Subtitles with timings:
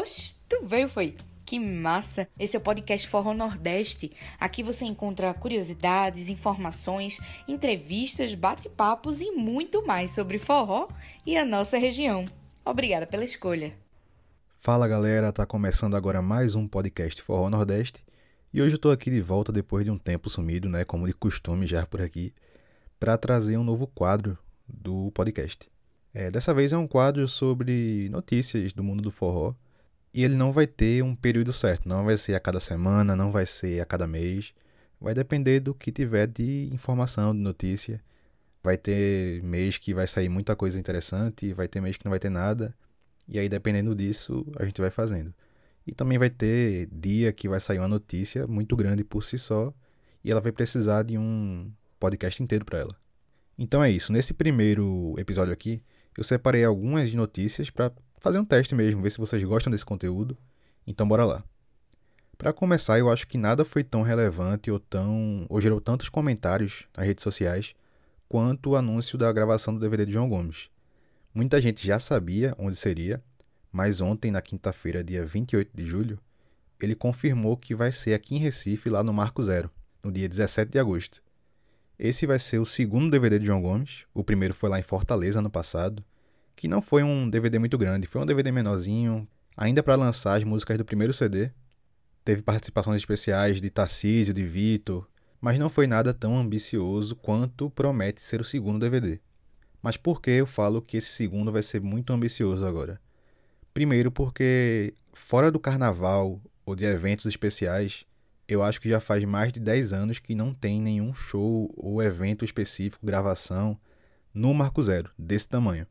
[0.00, 1.16] Oxe, tu veio foi?
[1.44, 2.28] Que massa!
[2.38, 4.12] Esse é o podcast Forró Nordeste.
[4.38, 7.18] Aqui você encontra curiosidades, informações,
[7.48, 10.86] entrevistas, bate-papos e muito mais sobre forró
[11.26, 12.24] e a nossa região.
[12.64, 13.74] Obrigada pela escolha.
[14.60, 18.04] Fala galera, tá começando agora mais um podcast Forró Nordeste.
[18.54, 21.12] E hoje eu tô aqui de volta depois de um tempo sumido, né, como de
[21.12, 22.32] costume já por aqui,
[23.00, 24.38] para trazer um novo quadro
[24.68, 25.68] do podcast.
[26.14, 29.56] É, dessa vez é um quadro sobre notícias do mundo do forró
[30.18, 33.30] e ele não vai ter um período certo, não vai ser a cada semana, não
[33.30, 34.52] vai ser a cada mês.
[35.00, 38.02] Vai depender do que tiver de informação, de notícia.
[38.60, 42.18] Vai ter mês que vai sair muita coisa interessante, vai ter mês que não vai
[42.18, 42.74] ter nada.
[43.28, 45.32] E aí, dependendo disso, a gente vai fazendo.
[45.86, 49.72] E também vai ter dia que vai sair uma notícia muito grande por si só
[50.24, 52.96] e ela vai precisar de um podcast inteiro para ela.
[53.56, 54.12] Então é isso.
[54.12, 55.80] Nesse primeiro episódio aqui,
[56.16, 60.36] eu separei algumas notícias para fazer um teste mesmo, ver se vocês gostam desse conteúdo.
[60.86, 61.44] Então bora lá.
[62.36, 66.86] Para começar, eu acho que nada foi tão relevante ou tão ou gerou tantos comentários
[66.96, 67.74] nas redes sociais
[68.28, 70.70] quanto o anúncio da gravação do DVD de João Gomes.
[71.34, 73.22] Muita gente já sabia onde seria,
[73.72, 76.18] mas ontem, na quinta-feira, dia 28 de julho,
[76.80, 79.70] ele confirmou que vai ser aqui em Recife, lá no Marco Zero,
[80.02, 81.22] no dia 17 de agosto.
[81.98, 84.04] Esse vai ser o segundo DVD de João Gomes.
[84.14, 86.04] O primeiro foi lá em Fortaleza ano passado
[86.58, 90.42] que não foi um DVD muito grande, foi um DVD menorzinho, ainda para lançar as
[90.42, 91.52] músicas do primeiro CD.
[92.24, 95.08] Teve participações especiais de Tarcísio, de Vitor,
[95.40, 99.20] mas não foi nada tão ambicioso quanto promete ser o segundo DVD.
[99.80, 103.00] Mas por que eu falo que esse segundo vai ser muito ambicioso agora?
[103.72, 108.04] Primeiro, porque fora do carnaval ou de eventos especiais,
[108.48, 112.02] eu acho que já faz mais de 10 anos que não tem nenhum show ou
[112.02, 113.78] evento específico, gravação,
[114.34, 115.86] no Marco Zero, desse tamanho.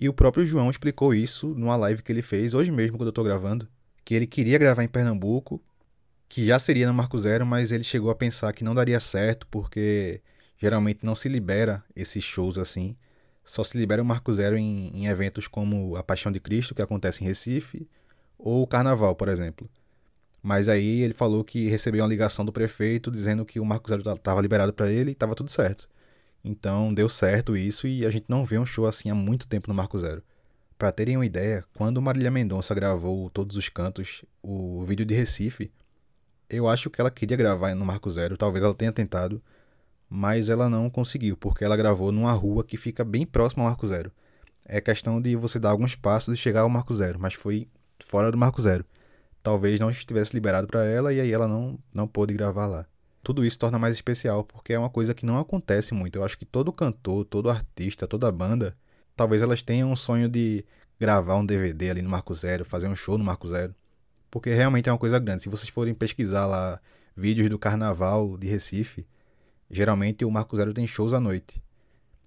[0.00, 3.10] E o próprio João explicou isso numa live que ele fez hoje mesmo, quando eu
[3.10, 3.68] estou gravando,
[4.04, 5.62] que ele queria gravar em Pernambuco,
[6.28, 9.46] que já seria no Marco Zero, mas ele chegou a pensar que não daria certo,
[9.46, 10.20] porque
[10.58, 12.96] geralmente não se libera esses shows assim.
[13.44, 16.82] Só se libera o Marco Zero em, em eventos como a Paixão de Cristo, que
[16.82, 17.88] acontece em Recife,
[18.38, 19.68] ou o Carnaval, por exemplo.
[20.42, 24.02] Mas aí ele falou que recebeu uma ligação do prefeito dizendo que o Marco Zero
[24.12, 25.88] estava liberado para ele e estava tudo certo.
[26.44, 29.68] Então deu certo isso e a gente não vê um show assim há muito tempo
[29.68, 30.22] no Marco Zero.
[30.76, 35.72] Para terem uma ideia, quando Marília Mendonça gravou Todos os Cantos, o vídeo de Recife,
[36.50, 39.42] eu acho que ela queria gravar no Marco Zero, talvez ela tenha tentado,
[40.08, 43.86] mas ela não conseguiu, porque ela gravou numa rua que fica bem próxima ao Marco
[43.86, 44.12] Zero.
[44.66, 47.68] É questão de você dar alguns passos e chegar ao Marco Zero, mas foi
[48.04, 48.84] fora do Marco Zero.
[49.42, 52.86] Talvez não estivesse liberado para ela e aí ela não, não pôde gravar lá
[53.24, 56.16] tudo isso torna mais especial, porque é uma coisa que não acontece muito.
[56.16, 58.76] Eu acho que todo cantor, todo artista, toda banda,
[59.16, 60.64] talvez elas tenham um sonho de
[61.00, 63.74] gravar um DVD ali no Marco Zero, fazer um show no Marco Zero,
[64.30, 65.42] porque realmente é uma coisa grande.
[65.42, 66.80] Se vocês forem pesquisar lá
[67.16, 69.06] vídeos do carnaval de Recife,
[69.70, 71.62] geralmente o Marco Zero tem shows à noite.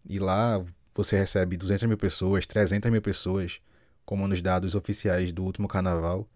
[0.09, 3.59] E lá você recebe 200 mil pessoas, 300 mil pessoas,
[4.05, 6.27] como nos dados oficiais do último carnaval.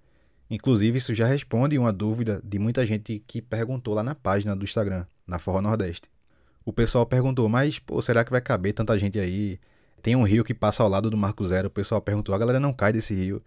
[0.51, 4.65] Inclusive, isso já responde uma dúvida de muita gente que perguntou lá na página do
[4.65, 6.09] Instagram, na Forró Nordeste.
[6.65, 9.57] O pessoal perguntou, mas pô, será que vai caber tanta gente aí?
[10.01, 11.69] Tem um rio que passa ao lado do Marco Zero.
[11.69, 13.41] O pessoal perguntou, a galera não cai desse rio.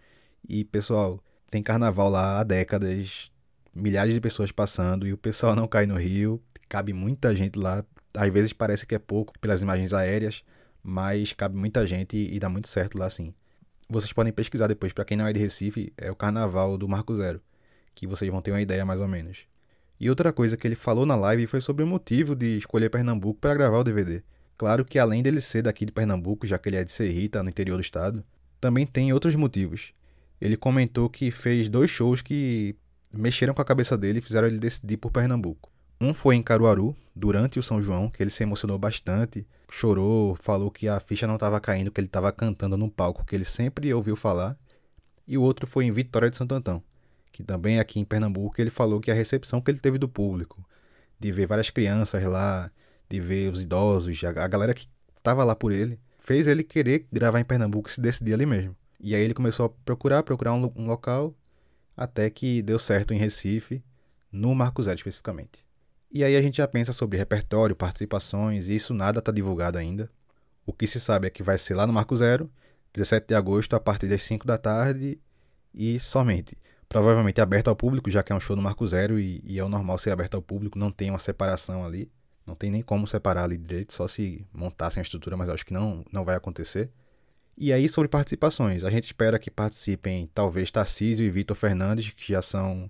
[0.49, 3.31] E, pessoal, tem carnaval lá há décadas,
[3.71, 6.41] milhares de pessoas passando, e o pessoal não cai no rio.
[6.67, 7.85] Cabe muita gente lá.
[8.17, 10.43] Às vezes parece que é pouco pelas imagens aéreas,
[10.81, 13.31] mas cabe muita gente e dá muito certo lá sim
[13.87, 17.15] vocês podem pesquisar depois, para quem não é de Recife, é o Carnaval do Marco
[17.15, 17.41] Zero,
[17.93, 19.45] que vocês vão ter uma ideia mais ou menos.
[19.99, 23.39] E outra coisa que ele falou na live foi sobre o motivo de escolher Pernambuco
[23.39, 24.21] para gravar o DVD.
[24.57, 27.49] Claro que além dele ser daqui de Pernambuco, já que ele é de Serrita, no
[27.49, 28.23] interior do estado,
[28.59, 29.93] também tem outros motivos.
[30.39, 32.75] Ele comentou que fez dois shows que
[33.13, 35.71] mexeram com a cabeça dele e fizeram ele decidir por Pernambuco.
[35.99, 40.69] Um foi em Caruaru, durante o São João, que ele se emocionou bastante, chorou, falou
[40.69, 43.93] que a ficha não estava caindo, que ele estava cantando num palco que ele sempre
[43.93, 44.57] ouviu falar.
[45.27, 46.83] E o outro foi em Vitória de Santo Antão,
[47.31, 50.07] que também é aqui em Pernambuco, ele falou que a recepção que ele teve do
[50.07, 50.63] público,
[51.19, 52.69] de ver várias crianças lá,
[53.09, 54.87] de ver os idosos, a galera que
[55.17, 58.75] estava lá por ele, fez ele querer gravar em Pernambuco e se decidir ali mesmo.
[58.99, 61.33] E aí ele começou a procurar, procurar um, um local,
[61.95, 63.83] até que deu certo em Recife,
[64.31, 65.64] no Marco Zero especificamente.
[66.15, 70.09] E aí a gente já pensa sobre repertório, participações, e isso nada está divulgado ainda.
[70.65, 72.49] O que se sabe é que vai ser lá no Marco Zero,
[72.93, 75.19] 17 de agosto, a partir das 5 da tarde
[75.73, 76.57] e somente.
[76.87, 79.63] Provavelmente aberto ao público, já que é um show no Marco Zero e, e é
[79.65, 82.09] o normal ser aberto ao público, não tem uma separação ali.
[82.47, 85.73] Não tem nem como separar ali direito, só se montassem a estrutura, mas acho que
[85.73, 86.89] não, não vai acontecer.
[87.57, 92.31] E aí, sobre participações, a gente espera que participem talvez Tarcísio e Vitor Fernandes, que
[92.31, 92.89] já são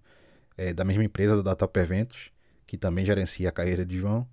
[0.56, 2.35] é, da mesma empresa da Top Eventos,
[2.66, 4.28] que também gerencia a carreira de João.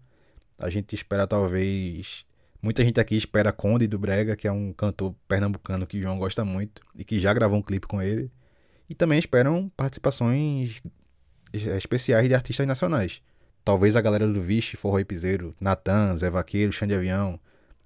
[0.59, 2.25] A gente espera talvez.
[2.61, 6.45] Muita gente aqui espera Conde do Brega, que é um cantor pernambucano que João gosta
[6.45, 8.31] muito e que já gravou um clipe com ele.
[8.89, 10.81] E também esperam participações
[11.53, 13.21] especiais de artistas nacionais.
[13.65, 17.39] Talvez a galera do Vixe, Forró e Piseiro, Natan, Zé Vaqueiro, Xande Avião,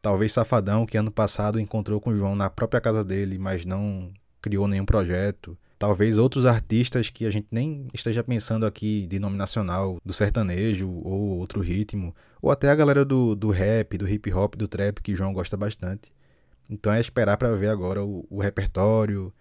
[0.06, 4.68] Talvez Safadão, que ano passado encontrou com João na própria casa dele, mas não criou
[4.68, 5.58] nenhum projeto.
[5.78, 10.88] Talvez outros artistas que a gente nem esteja pensando aqui de nome nacional, do sertanejo
[10.88, 15.02] ou outro ritmo, ou até a galera do, do rap, do hip hop, do trap,
[15.02, 16.10] que o João gosta bastante.
[16.68, 19.32] Então é esperar para ver agora o, o repertório,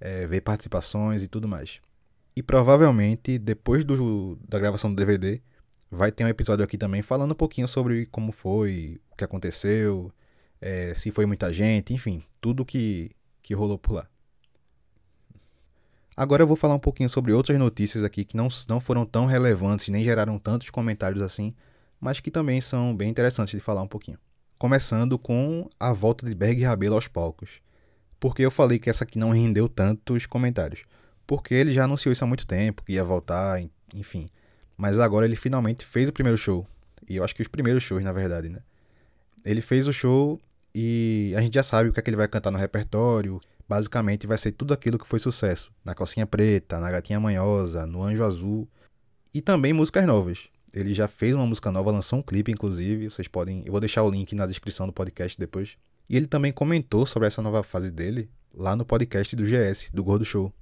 [0.00, 1.80] é, ver participações e tudo mais.
[2.36, 5.40] E provavelmente, depois do, da gravação do DVD,
[5.90, 10.12] vai ter um episódio aqui também falando um pouquinho sobre como foi, o que aconteceu,
[10.60, 13.12] é, se foi muita gente, enfim, tudo que,
[13.42, 14.08] que rolou por lá.
[16.16, 19.26] Agora eu vou falar um pouquinho sobre outras notícias aqui que não, não foram tão
[19.26, 21.54] relevantes, nem geraram tantos comentários assim,
[22.00, 24.18] mas que também são bem interessantes de falar um pouquinho.
[24.56, 27.60] Começando com a volta de Berg Rabelo aos palcos.
[28.20, 30.84] Porque eu falei que essa aqui não rendeu tantos comentários.
[31.26, 33.60] Porque ele já anunciou isso há muito tempo, que ia voltar,
[33.92, 34.28] enfim.
[34.76, 36.66] Mas agora ele finalmente fez o primeiro show.
[37.08, 38.60] E eu acho que os primeiros shows, na verdade, né?
[39.44, 40.40] Ele fez o show
[40.74, 43.40] e a gente já sabe o que é que ele vai cantar no repertório.
[43.68, 45.72] Basicamente vai ser tudo aquilo que foi sucesso.
[45.84, 48.68] Na Calcinha Preta, na Gatinha Manhosa, no Anjo Azul.
[49.32, 50.48] E também músicas novas.
[50.72, 53.10] Ele já fez uma música nova, lançou um clipe, inclusive.
[53.10, 53.62] Vocês podem.
[53.64, 55.76] Eu vou deixar o link na descrição do podcast depois.
[56.08, 60.04] E ele também comentou sobre essa nova fase dele lá no podcast do GS, do
[60.04, 60.52] Gordo Show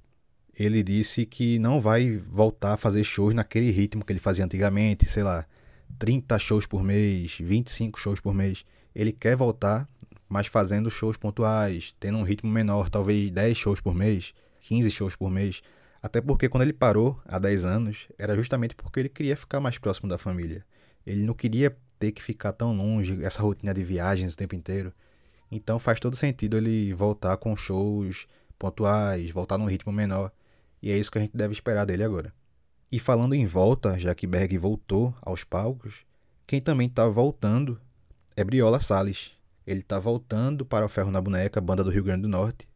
[0.55, 5.05] ele disse que não vai voltar a fazer shows naquele ritmo que ele fazia antigamente,
[5.05, 5.45] sei lá,
[5.97, 8.63] 30 shows por mês, 25 shows por mês.
[8.93, 9.89] Ele quer voltar,
[10.33, 15.15] mas fazendo shows pontuais, tendo um ritmo menor, talvez 10 shows por mês, 15 shows
[15.15, 15.61] por mês.
[16.01, 19.77] Até porque quando ele parou há 10 anos, era justamente porque ele queria ficar mais
[19.77, 20.65] próximo da família.
[21.05, 24.91] Ele não queria ter que ficar tão longe, essa rotina de viagens o tempo inteiro.
[25.51, 28.25] Então faz todo sentido ele voltar com shows
[28.57, 30.31] pontuais, voltar num ritmo menor.
[30.81, 32.33] E é isso que a gente deve esperar dele agora.
[32.91, 35.97] E falando em volta, já que Berg voltou aos palcos,
[36.47, 37.79] quem também está voltando
[38.35, 39.42] é Briola Salles.
[39.65, 42.67] Ele está voltando para o Ferro na Boneca, banda do Rio Grande do Norte.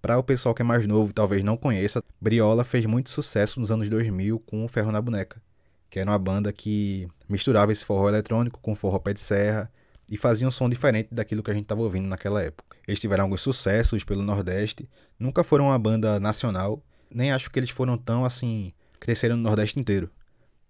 [0.00, 3.60] Para o pessoal que é mais novo e talvez não conheça, Briola fez muito sucesso
[3.60, 5.42] nos anos 2000 com o Ferro na Boneca,
[5.90, 9.70] que era uma banda que misturava esse forró eletrônico com forró pé de serra
[10.08, 12.78] e fazia um som diferente daquilo que a gente estava ouvindo naquela época.
[12.88, 14.88] Eles tiveram alguns sucessos pelo Nordeste,
[15.18, 19.78] nunca foram uma banda nacional, nem acho que eles foram tão assim, cresceram no Nordeste
[19.78, 20.10] inteiro.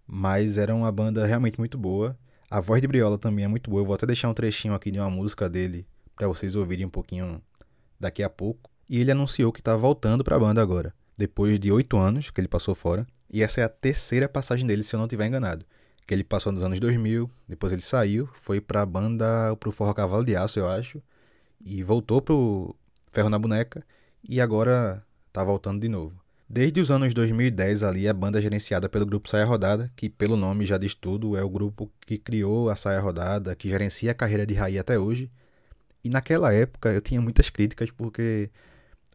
[0.06, 2.18] Mas era uma banda realmente muito boa.
[2.50, 3.80] A voz de Briola também é muito boa.
[3.80, 5.86] Eu vou até deixar um trechinho aqui de uma música dele
[6.16, 7.40] para vocês ouvirem um pouquinho
[7.98, 8.68] daqui a pouco.
[8.88, 12.40] E ele anunciou que está voltando para a banda agora, depois de oito anos que
[12.40, 13.06] ele passou fora.
[13.32, 15.64] E essa é a terceira passagem dele, se eu não estiver enganado.
[16.04, 19.94] Que ele passou nos anos 2000, depois ele saiu, foi para a banda, pro Forró
[19.94, 21.00] Cavalo de Aço, eu acho,
[21.64, 22.74] e voltou pro
[23.12, 23.86] Ferro na Boneca,
[24.28, 26.19] e agora tá voltando de novo.
[26.52, 30.36] Desde os anos 2010 ali, a banda é gerenciada pelo grupo Saia Rodada, que pelo
[30.36, 34.14] nome já diz tudo, é o grupo que criou a Saia Rodada, que gerencia a
[34.14, 35.30] carreira de Raí até hoje.
[36.02, 38.50] E naquela época eu tinha muitas críticas porque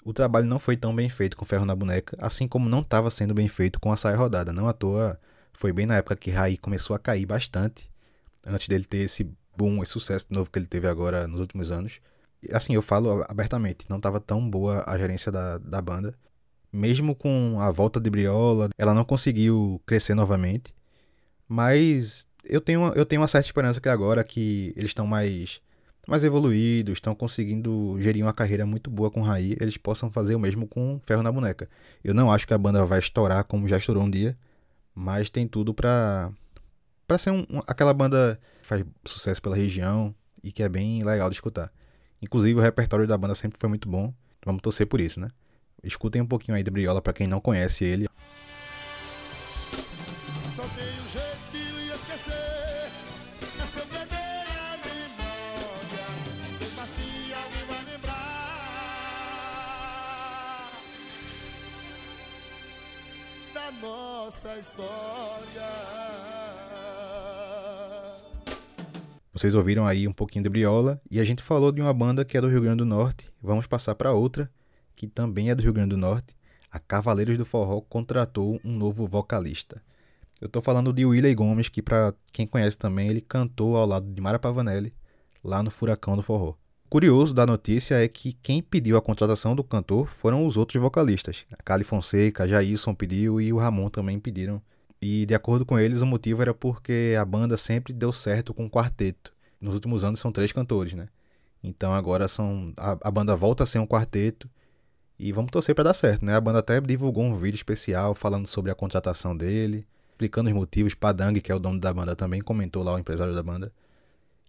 [0.05, 3.11] o trabalho não foi tão bem feito com Ferro na Boneca, assim como não estava
[3.11, 4.53] sendo bem feito com a Saia Rodada.
[4.53, 5.19] Não à toa,
[5.51, 7.91] foi bem na época que Raí começou a cair bastante,
[8.45, 11.99] antes dele ter esse boom, esse sucesso novo que ele teve agora nos últimos anos.
[12.53, 16.15] Assim, eu falo abertamente, não estava tão boa a gerência da, da banda
[16.75, 20.75] mesmo com a volta de Briola, ela não conseguiu crescer novamente.
[21.47, 25.61] Mas eu tenho, eu tenho uma certa esperança que agora que eles estão mais,
[26.07, 30.39] mais evoluídos, estão conseguindo gerir uma carreira muito boa com Raí, eles possam fazer o
[30.39, 31.69] mesmo com Ferro na Boneca.
[32.03, 34.37] Eu não acho que a banda vai estourar como já estourou um dia,
[34.93, 36.31] mas tem tudo pra,
[37.07, 40.13] pra ser um, aquela banda que faz sucesso pela região
[40.43, 41.71] e que é bem legal de escutar.
[42.21, 44.13] Inclusive o repertório da banda sempre foi muito bom.
[44.45, 45.29] Vamos torcer por isso, né?
[45.85, 48.09] Escutem um pouquinho aí do Briola para quem não conhece ele.
[50.51, 52.89] Só tem um jeito de esquecer
[53.61, 54.15] Essa memória
[56.77, 58.31] Macia me vai lembrar
[63.53, 64.85] Da nossa história
[69.33, 72.37] Vocês ouviram aí um pouquinho de Briola e a gente falou de uma banda que
[72.37, 73.29] é do Rio Grande do Norte.
[73.41, 74.49] Vamos passar para outra
[74.95, 76.35] que também é do Rio Grande do Norte,
[76.71, 79.81] a Cavaleiros do Forró contratou um novo vocalista.
[80.41, 84.11] Eu estou falando de Willie Gomes, que para quem conhece também, ele cantou ao lado
[84.11, 84.93] de Mara Pavanelli,
[85.43, 86.55] lá no Furacão do Forró.
[86.85, 90.81] O curioso da notícia é que quem pediu a contratação do cantor foram os outros
[90.81, 91.45] vocalistas.
[91.57, 94.61] A Cali Fonseca, Jailson pediu e o Ramon também pediram.
[95.01, 98.65] E de acordo com eles, o motivo era porque a banda sempre deu certo com
[98.65, 99.33] um quarteto.
[99.59, 101.07] Nos últimos anos são três cantores, né?
[101.63, 104.49] Então agora são a, a banda volta a ser um quarteto
[105.17, 106.35] e vamos torcer para dar certo, né?
[106.35, 110.93] A banda até divulgou um vídeo especial falando sobre a contratação dele, explicando os motivos.
[110.93, 113.71] Padang, que é o dono da banda, também comentou lá o empresário da banda.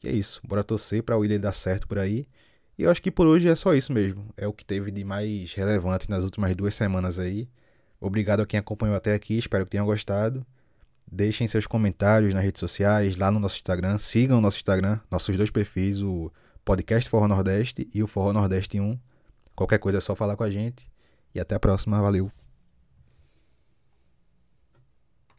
[0.02, 2.26] E é isso, bora torcer para o William dar certo por aí.
[2.78, 4.26] E eu acho que por hoje é só isso mesmo.
[4.36, 7.48] É o que teve de mais relevante nas últimas duas semanas aí.
[8.00, 10.44] Obrigado a quem acompanhou até aqui, espero que tenham gostado.
[11.10, 13.96] Deixem seus comentários nas redes sociais, lá no nosso Instagram.
[13.98, 16.30] Sigam o nosso Instagram, nossos dois perfis, o
[16.64, 18.98] Podcast Forró Nordeste e o Forró Nordeste 1.
[19.56, 20.88] Qualquer coisa é só falar com a gente.
[21.34, 22.00] E até a próxima.
[22.00, 22.30] Valeu!